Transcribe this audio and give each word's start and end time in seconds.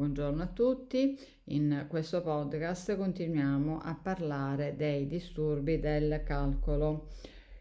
Buongiorno 0.00 0.42
a 0.42 0.46
tutti, 0.46 1.14
in 1.48 1.84
questo 1.86 2.22
podcast 2.22 2.96
continuiamo 2.96 3.80
a 3.80 3.94
parlare 3.94 4.74
dei 4.74 5.06
disturbi 5.06 5.78
del 5.78 6.22
calcolo. 6.24 7.08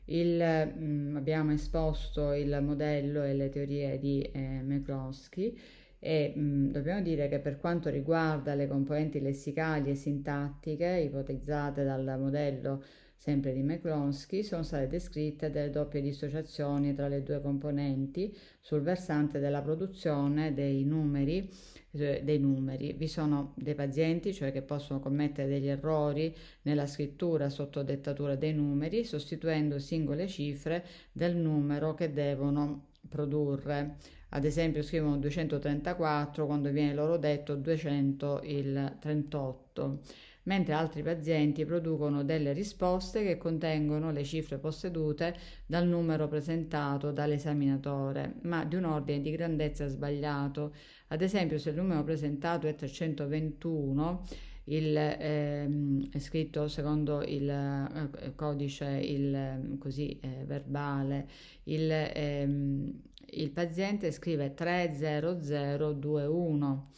Il, 0.05 0.37
mh, 0.37 0.81
mm, 0.81 1.15
abbiamo 1.17 1.51
esposto 1.51 2.31
il 2.31 2.57
modello 2.61 3.23
e 3.23 3.33
le 3.33 3.49
teorie 3.49 3.99
di 3.99 4.21
eh, 4.21 4.61
McCloskey 4.63 5.59
e 5.99 6.31
mh, 6.33 6.39
mm, 6.39 6.69
dobbiamo 6.69 7.01
dire 7.01 7.27
che 7.27 7.39
per 7.39 7.59
quanto 7.59 7.89
riguarda 7.89 8.55
le 8.55 8.69
componenti 8.69 9.19
lessicali 9.19 9.89
e 9.89 9.95
sintattiche 9.95 10.87
ipotizzate 10.87 11.83
dal 11.83 12.17
modello 12.17 12.81
sempre 13.20 13.51
di 13.51 13.61
McCloskey, 13.61 14.43
sono 14.43 14.63
state 14.63 14.88
descritte 14.88 15.51
delle 15.51 15.69
doppie 15.69 16.01
dissociazioni 16.01 16.95
tra 16.95 17.09
le 17.09 17.21
due 17.21 17.41
componenti 17.41 18.33
sul 18.61 18.79
versante 18.79 19.39
della 19.39 19.61
produzione 19.61 20.54
dei 20.54 20.86
numeri, 20.86 21.51
eh, 21.91 22.21
dei 22.23 22.39
numeri. 22.39 22.93
Vi 22.93 23.07
sono 23.09 23.54
dei 23.57 23.75
pazienti, 23.75 24.33
cioè 24.33 24.54
che 24.54 24.61
possono 24.61 25.01
commettere 25.01 25.50
degli 25.50 25.68
errori 25.68 26.33
nella 26.61 26.87
scrittura 26.87 27.50
sotto 27.50 27.83
dettatura 27.83 28.36
dei 28.36 28.54
numeri, 28.54 29.04
sostituendo 29.04 29.79
singole 29.79 30.25
cifre 30.29 30.86
del 31.11 31.36
numero 31.36 31.93
che 31.95 32.14
devono 32.14 32.86
produrre. 33.09 33.98
Ad 34.30 34.45
esempio 34.45 34.81
scrivono 34.81 35.17
234 35.17 36.45
quando 36.45 36.72
viene 36.72 36.94
loro 36.94 37.17
detto 37.17 37.56
200 37.56 38.42
il 38.44 38.95
38 39.00 40.00
mentre 40.49 40.73
altri 40.73 41.03
pazienti 41.03 41.63
producono 41.63 42.23
delle 42.23 42.53
risposte 42.53 43.23
che 43.23 43.38
contengono 43.38 44.12
le 44.12 44.23
cifre 44.23 44.58
possedute 44.58 45.35
dal 45.67 45.88
numero 45.88 46.27
presentato 46.27 47.12
dall'esaminatore, 47.12 48.38
ma 48.41 48.66
di 48.66 48.75
un 48.75 48.85
ordine 48.85 49.22
di 49.22 49.30
grandezza 49.30 49.88
sbagliato. 49.88 50.73
Ad 51.09 51.22
esempio, 51.22 51.59
se 51.59 51.70
il 51.70 51.75
numero 51.75 52.03
presentato 52.03 52.66
è 52.66 52.73
321, 52.73 54.25
il, 54.66 54.98
ehm, 54.98 56.09
è 56.12 56.17
scritto 56.17 56.67
secondo 56.67 57.22
il 57.22 57.47
eh, 57.47 58.34
codice 58.34 58.88
il, 58.88 59.78
così, 59.78 60.17
eh, 60.19 60.45
verbale, 60.47 61.28
il, 61.66 61.91
ehm, 61.91 63.02
il 63.34 63.52
paziente 63.52 64.11
scrive 64.11 64.56
30021 64.56 66.89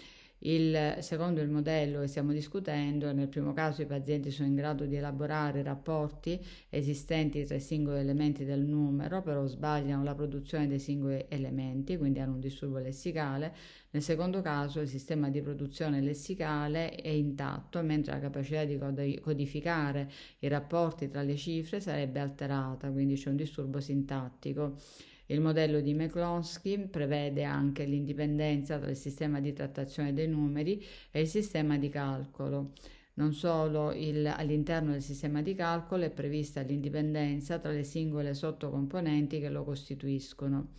il, 0.44 0.98
secondo 1.00 1.42
il 1.42 1.50
modello 1.50 2.00
che 2.02 2.08
stiamo 2.08 2.32
discutendo, 2.32 3.12
nel 3.12 3.28
primo 3.28 3.54
caso 3.54 3.82
i 3.82 3.86
pazienti 3.86 4.32
sono 4.32 4.48
in 4.48 4.56
grado 4.56 4.86
di 4.86 4.96
elaborare 4.96 5.62
rapporti 5.62 6.40
esistenti 6.70 7.44
tra 7.46 7.56
i 7.56 7.60
singoli 7.60 8.00
elementi 8.00 8.46
del 8.46 8.62
numero, 8.62 9.22
però 9.22 9.46
sbagliano 9.46 10.04
la 10.04 10.16
produzione 10.16 10.68
dei 10.68 10.80
singoli 10.80 11.26
elementi, 11.28 11.98
quindi 11.98 12.20
hanno 12.20 12.34
un 12.34 12.40
disturbo 12.40 12.80
lessicale. 12.80 13.54
Nel 13.92 14.02
secondo 14.02 14.42
caso 14.42 14.80
il 14.80 14.88
sistema 14.88 15.30
di 15.30 15.42
produzione 15.42 16.02
lessicale 16.02 16.96
è 16.96 17.10
intatto, 17.10 17.82
mentre 17.84 18.14
la 18.14 18.20
capacità 18.20 18.64
di 18.64 18.80
codificare 19.20 20.10
i 20.40 20.48
rapporti 20.48 21.10
tra 21.10 21.22
le 21.22 21.36
cifre 21.36 21.80
sarebbe 21.82 22.20
alterata, 22.20 22.90
quindi 22.90 23.16
c'è 23.16 23.30
un 23.30 23.36
disturbo 23.36 23.80
sintattico. 23.80 24.78
Il 25.32 25.40
modello 25.40 25.80
di 25.80 25.94
McCloskey 25.94 26.88
prevede 26.90 27.46
anche 27.46 27.86
l'indipendenza 27.86 28.78
tra 28.78 28.90
il 28.90 28.98
sistema 28.98 29.40
di 29.40 29.54
trattazione 29.54 30.14
dei 30.14 30.28
numeri 30.28 30.84
e 31.10 31.22
il 31.22 31.28
sistema 31.28 31.78
di 31.78 31.88
calcolo. 31.88 32.74
Non 33.14 33.34
solo 33.34 33.94
il, 33.94 34.28
all'interno 34.28 34.92
del 34.92 35.02
sistema 35.02 35.42
di 35.42 35.56
calcolo 35.56 36.04
è 36.04 36.10
prevista 36.10 36.60
l'indipendenza 36.60 37.60
tra 37.60 37.72
le 37.72 37.86
singole 37.86 38.34
sottocomponenti 38.34 39.40
che 39.40 39.48
lo 39.48 39.64
costituiscono. 39.64 40.72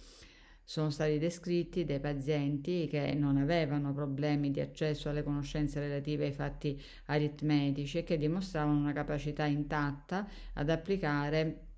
Sono 0.62 0.90
stati 0.90 1.18
descritti 1.18 1.86
dei 1.86 1.98
pazienti 1.98 2.86
che 2.88 3.14
non 3.14 3.38
avevano 3.38 3.94
problemi 3.94 4.50
di 4.50 4.60
accesso 4.60 5.08
alle 5.08 5.22
conoscenze 5.22 5.80
relative 5.80 6.26
ai 6.26 6.32
fatti 6.32 6.78
aritmetici 7.06 7.98
e 7.98 8.04
che 8.04 8.18
dimostravano 8.18 8.78
una 8.78 8.92
capacità 8.92 9.46
intatta 9.46 10.28
ad 10.52 10.68
applicare 10.68 11.71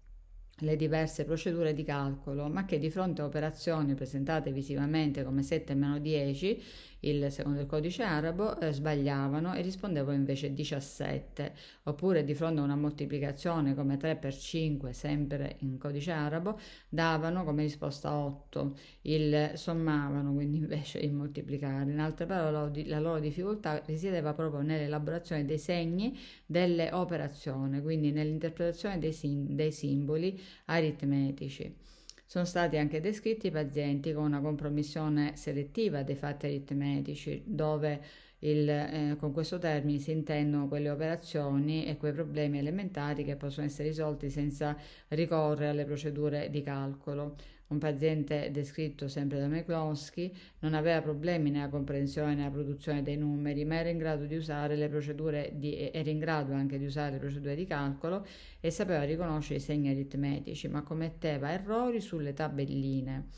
le 0.59 0.77
diverse 0.77 1.25
procedure 1.25 1.75
di 1.75 1.83
calcolo, 1.83 2.49
ma 2.49 2.65
che 2.65 2.79
di 2.79 2.91
fronte 2.91 3.23
a 3.23 3.25
operazioni 3.25 3.95
presentate 3.95 4.53
visivamente 4.53 5.25
come 5.25 5.43
7-10 5.43 6.63
il 7.09 7.31
secondo 7.31 7.61
il 7.61 7.67
codice 7.67 8.03
arabo, 8.03 8.59
eh, 8.61 8.73
sbagliavano 8.73 9.55
e 9.55 9.63
rispondevano 9.63 10.17
invece 10.17 10.53
17, 10.55 11.53
oppure 11.85 12.25
di 12.25 12.35
fronte 12.35 12.61
a 12.61 12.65
una 12.65 12.77
moltiplicazione 12.77 13.75
come 13.75 13.97
3 13.97 14.17
per 14.17 14.37
5, 14.37 14.93
sempre 14.93 15.57
in 15.61 15.79
codice 15.79 16.11
arabo, 16.13 16.59
davano 16.89 17.45
come 17.45 17.63
risposta 17.63 18.15
8, 18.15 18.77
il 19.03 19.53
sommavano 19.55 20.33
quindi 20.33 20.59
invece 20.59 21.01
di 21.01 21.11
moltiplicare. 21.11 21.91
In 21.91 21.99
altre 22.01 22.27
parole, 22.27 22.87
la 22.87 23.01
loro 23.01 23.21
difficoltà 23.21 23.83
risiedeva 23.87 24.33
proprio 24.35 24.61
nell'elaborazione 24.63 25.45
dei 25.45 25.59
segni 25.59 26.17
delle 26.47 26.91
operazioni, 26.93 27.81
quindi 27.83 28.13
nell'interpretazione 28.13 28.99
dei, 28.99 29.13
sim- 29.13 29.51
dei 29.51 29.73
simboli 29.73 30.41
aritmetici. 30.67 31.77
Sono 32.35 32.47
stati 32.47 32.77
anche 32.79 33.01
descritti 33.01 33.53
pazienti 33.53 34.13
con 34.13 34.25
una 34.25 34.41
compromissione 34.41 35.37
selettiva 35.37 36.03
dei 36.03 36.17
fatti 36.17 36.47
aritmetici, 36.47 37.45
dove 37.47 38.03
il, 38.41 38.69
eh, 38.69 39.17
con 39.21 39.31
questo 39.33 39.61
termine 39.61 40.01
si 40.01 40.11
intendono 40.11 40.67
quelle 40.67 40.91
operazioni 40.91 41.87
e 41.87 41.97
quei 41.97 42.13
problemi 42.13 42.59
elementari 42.59 43.23
che 43.23 43.37
possono 43.37 43.67
essere 43.67 43.91
risolti 43.91 44.31
senza 44.31 44.77
ricorrere 45.11 45.69
alle 45.69 45.85
procedure 45.85 46.51
di 46.51 46.61
calcolo. 46.61 47.37
Un 47.67 47.79
paziente 47.79 48.51
descritto 48.51 49.09
sempre 49.09 49.39
da 49.39 49.49
McCloskey 49.49 50.33
non 50.61 50.75
aveva 50.75 51.01
problemi 51.01 51.51
nella 51.51 51.71
comprensione 51.71 52.33
e 52.33 52.35
nella 52.35 52.51
produzione 52.51 53.03
dei 53.03 53.17
numeri, 53.17 53.65
ma 53.65 53.77
era 53.77 53.89
in 53.89 53.97
grado 53.97 54.27
di 54.27 54.37
usare 54.37 54.77
le 54.77 54.89
procedure 54.89 55.51
di, 55.55 55.91
era 55.93 56.11
in 56.11 56.19
grado 56.19 56.53
anche 56.53 56.79
di 56.79 56.85
usare 56.85 57.13
le 57.13 57.19
procedure 57.19 57.55
di 57.55 57.67
calcolo 57.67 58.27
e 58.61 58.71
sapeva 58.71 59.03
riconoscere 59.05 59.59
i 59.59 59.63
segni 59.63 59.89
aritmetici, 59.89 60.69
ma 60.69 60.83
commetteva 60.83 61.51
errori 61.51 62.01
sulle 62.01 62.35
tabelline. 62.35 63.29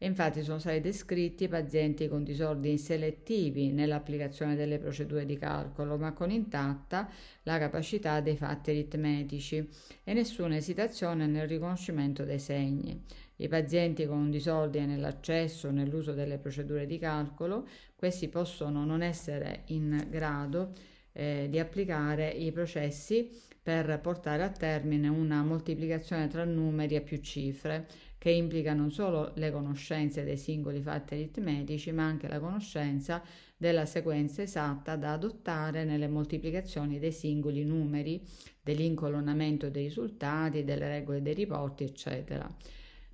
Infatti 0.00 0.42
sono 0.42 0.58
stati 0.58 0.80
descritti 0.80 1.48
pazienti 1.48 2.06
con 2.06 2.22
disordini 2.22 2.76
selettivi 2.76 3.72
nell'applicazione 3.72 4.54
delle 4.54 4.78
procedure 4.78 5.24
di 5.24 5.38
calcolo, 5.38 5.96
ma 5.96 6.12
con 6.12 6.30
intatta 6.30 7.08
la 7.44 7.58
capacità 7.58 8.20
dei 8.20 8.36
fatti 8.36 8.70
aritmetici 8.70 9.66
e 10.04 10.12
nessuna 10.12 10.56
esitazione 10.56 11.26
nel 11.26 11.48
riconoscimento 11.48 12.24
dei 12.24 12.38
segni. 12.38 13.02
I 13.36 13.48
pazienti 13.48 14.06
con 14.06 14.18
un 14.18 14.30
disordine 14.30 14.84
nell'accesso 14.84 15.68
o 15.68 15.70
nell'uso 15.70 16.12
delle 16.12 16.36
procedure 16.36 16.84
di 16.86 16.98
calcolo, 16.98 17.66
questi 17.94 18.28
possono 18.28 18.84
non 18.84 19.02
essere 19.02 19.62
in 19.66 20.06
grado 20.10 20.72
eh, 21.16 21.46
di 21.48 21.58
applicare 21.58 22.28
i 22.28 22.52
processi 22.52 23.30
per 23.62 23.98
portare 24.00 24.44
a 24.44 24.50
termine 24.50 25.08
una 25.08 25.42
moltiplicazione 25.42 26.28
tra 26.28 26.44
numeri 26.44 26.94
e 26.94 27.00
più 27.00 27.18
cifre, 27.18 27.88
che 28.18 28.30
implica 28.30 28.74
non 28.74 28.92
solo 28.92 29.32
le 29.36 29.50
conoscenze 29.50 30.24
dei 30.24 30.36
singoli 30.36 30.80
fatti 30.80 31.14
aritmetici, 31.14 31.90
ma 31.90 32.04
anche 32.04 32.28
la 32.28 32.38
conoscenza 32.38 33.22
della 33.56 33.86
sequenza 33.86 34.42
esatta 34.42 34.94
da 34.96 35.12
adottare 35.12 35.84
nelle 35.84 36.06
moltiplicazioni 36.06 36.98
dei 36.98 37.12
singoli 37.12 37.64
numeri, 37.64 38.22
dell'incolonnamento 38.62 39.70
dei 39.70 39.84
risultati, 39.84 40.64
delle 40.64 40.88
regole 40.88 41.22
dei 41.22 41.34
riporti, 41.34 41.84
eccetera. 41.84 42.48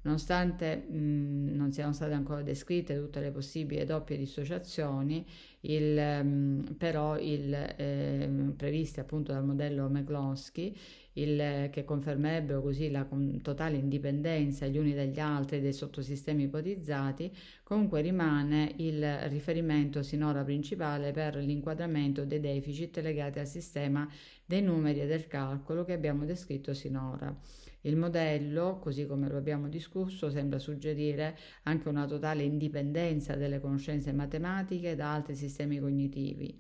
Nonostante 0.05 0.77
mh, 0.77 1.55
non 1.55 1.71
siano 1.73 1.93
state 1.93 2.13
ancora 2.13 2.43
descritte 2.43 2.99
tutte 2.99 3.21
le 3.21 3.31
possibili 3.31 3.85
doppie 3.85 4.17
dissociazioni, 4.17 5.25
il, 5.61 6.25
mh, 6.25 6.75
però 6.77 7.17
il, 7.19 7.55
eh, 7.77 8.29
previste 8.57 9.01
appunto 9.01 9.33
dal 9.33 9.45
modello 9.45 9.89
McCloskey, 9.89 10.77
il, 11.15 11.69
che 11.71 11.85
confermerebbero 11.85 12.63
così 12.63 12.91
la 12.91 13.07
totale 13.43 13.77
indipendenza 13.77 14.67
gli 14.67 14.79
uni 14.79 14.95
dagli 14.95 15.21
altri 15.21 15.61
dei 15.61 15.73
sottosistemi 15.73 16.45
ipotizzati, 16.45 17.31
comunque 17.63 18.01
rimane 18.01 18.73
il 18.79 19.29
riferimento 19.29 20.03
sinora 20.03 20.43
principale 20.43 21.13
per 21.13 21.37
l'inquadramento 21.37 22.25
dei 22.25 22.41
deficit 22.41 22.99
legati 22.99 23.39
al 23.39 23.47
sistema 23.47 24.09
dei 24.45 24.63
numeri 24.63 25.01
e 25.03 25.07
del 25.07 25.29
calcolo 25.29 25.85
che 25.85 25.93
abbiamo 25.93 26.25
descritto 26.25 26.75
sinora. 26.75 27.35
Il 27.83 27.97
modello, 27.97 28.79
così 28.79 29.07
come 29.07 29.29
lo 29.29 29.37
abbiamo 29.37 29.69
discusso, 29.69 30.31
sembra 30.31 30.59
suggerire 30.59 31.37
anche 31.65 31.89
una 31.89 32.07
totale 32.07 32.43
indipendenza 32.45 33.35
delle 33.35 33.61
conoscenze 33.61 34.13
matematiche 34.13 34.95
da 34.95 35.13
altri 35.13 35.35
sistemi 35.35 35.79
cognitivi. 35.79 36.59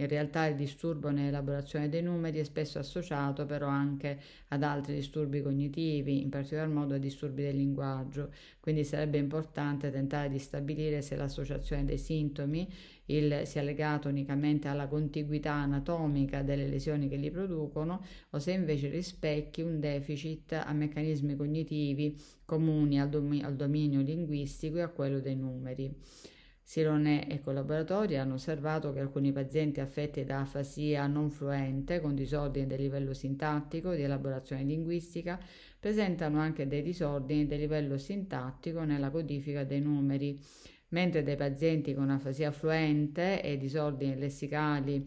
In 0.00 0.08
realtà 0.08 0.46
il 0.46 0.56
disturbo 0.56 1.10
nell'elaborazione 1.10 1.90
dei 1.90 2.00
numeri 2.00 2.38
è 2.38 2.44
spesso 2.44 2.78
associato 2.78 3.44
però 3.44 3.66
anche 3.66 4.18
ad 4.48 4.62
altri 4.62 4.94
disturbi 4.94 5.42
cognitivi, 5.42 6.22
in 6.22 6.30
particolar 6.30 6.68
modo 6.68 6.94
a 6.94 6.98
disturbi 6.98 7.42
del 7.42 7.56
linguaggio, 7.56 8.32
quindi 8.60 8.82
sarebbe 8.82 9.18
importante 9.18 9.90
tentare 9.90 10.30
di 10.30 10.38
stabilire 10.38 11.02
se 11.02 11.16
l'associazione 11.16 11.84
dei 11.84 11.98
sintomi 11.98 12.66
il, 13.06 13.42
sia 13.44 13.60
legata 13.60 14.08
unicamente 14.08 14.68
alla 14.68 14.86
contiguità 14.86 15.52
anatomica 15.52 16.40
delle 16.40 16.66
lesioni 16.66 17.06
che 17.06 17.16
li 17.16 17.30
producono 17.30 18.02
o 18.30 18.38
se 18.38 18.52
invece 18.52 18.88
rispecchi 18.88 19.60
un 19.60 19.80
deficit 19.80 20.52
a 20.52 20.72
meccanismi 20.72 21.36
cognitivi 21.36 22.16
comuni 22.46 22.98
al, 22.98 23.10
dom- 23.10 23.42
al 23.44 23.54
dominio 23.54 24.00
linguistico 24.00 24.78
e 24.78 24.82
a 24.82 24.88
quello 24.88 25.20
dei 25.20 25.36
numeri. 25.36 25.94
Sirone 26.70 27.28
e 27.28 27.40
collaboratori 27.40 28.16
hanno 28.16 28.34
osservato 28.34 28.92
che 28.92 29.00
alcuni 29.00 29.32
pazienti 29.32 29.80
affetti 29.80 30.24
da 30.24 30.42
afasia 30.42 31.08
non 31.08 31.28
fluente, 31.28 31.98
con 31.98 32.14
disordini 32.14 32.68
del 32.68 32.80
livello 32.80 33.12
sintattico, 33.12 33.92
di 33.92 34.02
elaborazione 34.02 34.62
linguistica, 34.62 35.36
presentano 35.80 36.38
anche 36.38 36.68
dei 36.68 36.82
disordini 36.82 37.44
del 37.46 37.58
livello 37.58 37.98
sintattico 37.98 38.84
nella 38.84 39.10
codifica 39.10 39.64
dei 39.64 39.80
numeri, 39.80 40.40
mentre 40.90 41.24
dei 41.24 41.34
pazienti 41.34 41.92
con 41.92 42.08
afasia 42.08 42.52
fluente 42.52 43.42
e 43.42 43.56
disordini 43.56 44.16
lessicali 44.16 45.04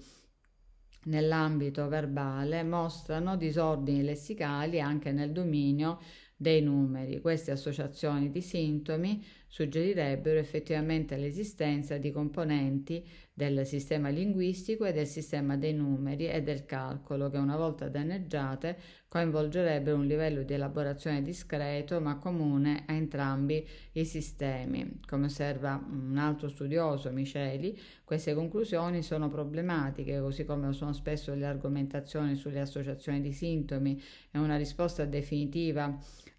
nell'ambito 1.05 1.87
verbale 1.87 2.63
mostrano 2.63 3.37
disordini 3.37 4.03
lessicali 4.03 4.81
anche 4.81 5.13
nel 5.13 5.31
dominio 5.31 5.99
dei 6.35 6.61
numeri. 6.61 7.21
Queste 7.21 7.51
associazioni 7.51 8.29
di 8.29 8.41
sintomi 8.41 9.23
suggerirebbero 9.53 10.39
effettivamente 10.39 11.15
l'esistenza 11.15 11.99
di 11.99 12.09
componenti 12.09 13.07
del 13.31 13.67
sistema 13.67 14.09
linguistico 14.09 14.83
e 14.83 14.93
del 14.93 15.05
sistema 15.05 15.57
dei 15.57 15.75
numeri 15.75 16.27
e 16.27 16.41
del 16.41 16.65
calcolo 16.65 17.29
che 17.29 17.37
una 17.37 17.55
volta 17.55 17.87
danneggiate 17.87 18.75
coinvolgerebbero 19.07 19.95
un 19.95 20.07
livello 20.07 20.41
di 20.41 20.53
elaborazione 20.53 21.21
discreto 21.21 22.01
ma 22.01 22.17
comune 22.17 22.83
a 22.87 22.93
entrambi 22.93 23.63
i 23.91 24.05
sistemi. 24.05 25.01
Come 25.07 25.25
osserva 25.25 25.79
un 25.87 26.17
altro 26.17 26.49
studioso, 26.49 27.11
Miceli, 27.11 27.79
queste 28.03 28.33
conclusioni 28.33 29.03
sono 29.03 29.29
problematiche, 29.29 30.19
così 30.19 30.45
come 30.45 30.65
lo 30.65 30.73
sono 30.73 30.93
spesso 30.93 31.35
le 31.35 31.45
argomentazioni 31.45 32.33
sulle 32.33 32.59
associazioni 32.59 33.21
di 33.21 33.33
sintomi 33.33 34.01
e 34.31 34.39
una 34.39 34.57
risposta 34.57 35.05
definitiva 35.05 35.95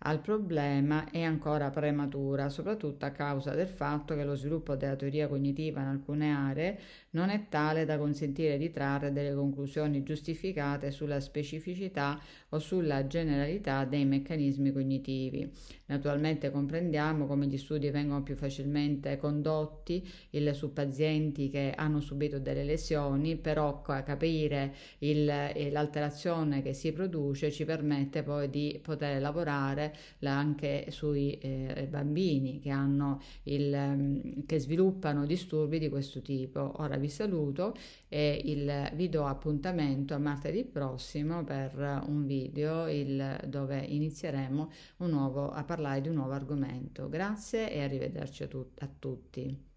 al 0.07 0.21
problema 0.21 1.11
è 1.11 1.23
ancora 1.23 1.71
prematura, 1.71 2.51
soprattutto 2.51 3.04
a 3.05 3.11
causa 3.11 3.55
del 3.55 3.69
fatto 3.69 4.15
che 4.15 4.25
lo 4.25 4.35
sviluppo 4.35 4.77
della 4.77 4.97
teoria 4.97 5.29
cognitiva 5.29 5.81
in 5.81 5.87
alcune 5.89 6.33
aree 6.33 6.79
non 7.11 7.31
è 7.31 7.49
tale 7.49 7.85
da 7.85 7.99
consentire 7.99 8.59
di 8.59 8.71
trarre 8.71 9.13
delle 9.13 9.35
conclusioni 9.35 10.03
giustificate 10.03 10.91
sulla 10.91 11.21
specificità 11.21 12.21
o 12.51 12.59
sulla 12.59 13.07
generalità 13.07 13.85
dei 13.85 14.05
meccanismi 14.05 14.73
cognitivi. 14.73 15.51
Naturalmente 15.87 16.51
comprendiamo 16.51 17.27
come 17.27 17.47
gli 17.47 17.59
studi 17.59 17.91
vengono 17.91 18.23
più 18.23 18.37
facilmente 18.37 19.17
condotti 19.19 20.07
il, 20.31 20.55
su 20.55 20.73
pazienti 20.73 21.51
che 21.51 21.73
hanno 21.77 22.01
subito 22.01 22.39
delle 22.39 22.65
lesioni, 22.65 23.37
però 23.37 23.83
capire 23.83 24.75
il, 24.99 25.27
l'alterazione 25.71 26.63
che 26.63 26.73
si 26.73 26.93
produce 26.93 27.51
ci 27.51 27.65
permette 27.65 28.23
poi 28.23 28.49
di 28.49 28.81
poter 28.83 29.21
lavorare 29.21 29.95
anche 30.23 30.87
sui 30.89 31.39
eh, 31.39 31.87
bambini 31.89 32.61
che, 32.61 32.71
hanno 32.71 32.94
il, 33.45 33.77
mm, 33.77 34.41
che 34.47 34.59
sviluppano 34.59 35.27
disturbi 35.27 35.79
di 35.79 35.89
questo 35.89 36.21
tipo. 36.23 36.73
Ora 36.83 36.97
vi 36.97 37.09
saluto 37.09 37.75
e 38.09 38.41
il, 38.45 38.91
vi 38.95 39.09
do 39.09 39.27
appuntamento 39.27 40.15
a 40.15 40.19
martedì 40.19 40.65
prossimo 40.65 41.45
per 41.45 42.03
un 42.07 42.27
video 42.27 42.87
il, 42.89 43.41
dove 43.47 43.79
inizieremo 43.79 44.71
nuovo, 44.99 45.51
a 45.51 45.65
parlare 45.65 46.01
di 46.01 46.09
un 46.09 46.15
nuovo 46.15 46.33
argomento. 46.33 47.09
Grazie 47.09 47.71
e 47.73 47.83
arrivederci 47.83 48.43
a, 48.45 48.47
tut- 48.47 48.83
a 48.83 48.89
tutti. 48.99 49.74